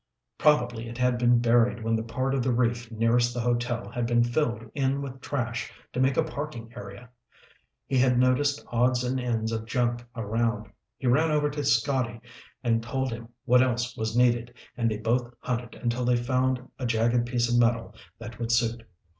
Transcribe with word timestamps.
Probably 0.39 0.89
it 0.89 0.97
had 0.97 1.19
been 1.19 1.37
buried 1.37 1.83
when 1.83 1.95
the 1.95 2.01
part 2.01 2.33
of 2.33 2.41
the 2.41 2.51
reef 2.51 2.89
nearest 2.91 3.35
the 3.35 3.39
hotel 3.39 3.87
had 3.87 4.07
been 4.07 4.23
filled 4.23 4.63
in 4.73 4.99
with 4.99 5.21
trash 5.21 5.71
to 5.93 5.99
make 5.99 6.17
a 6.17 6.23
parking 6.23 6.73
area. 6.75 7.11
He 7.85 7.99
had 7.99 8.17
noticed 8.17 8.65
odds 8.71 9.03
and 9.03 9.19
ends 9.19 9.51
of 9.51 9.67
junk 9.67 10.03
around. 10.15 10.69
He 10.97 11.05
ran 11.05 11.29
over 11.29 11.51
to 11.51 11.63
Scotty 11.63 12.19
and 12.63 12.81
told 12.81 13.11
him 13.11 13.27
what 13.45 13.61
else 13.61 13.95
was 13.95 14.17
needed 14.17 14.55
and 14.75 14.89
they 14.89 14.97
both 14.97 15.31
hunted 15.39 15.75
until 15.75 16.03
they 16.05 16.15
found 16.17 16.67
a 16.79 16.87
jagged 16.87 17.27
piece 17.27 17.47
of 17.53 17.59
metal 17.59 17.93
that 18.17 18.39
would 18.39 18.51
suit. 18.51 18.81